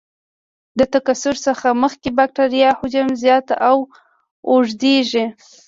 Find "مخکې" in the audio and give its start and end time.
1.83-2.09